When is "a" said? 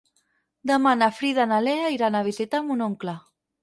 2.23-2.27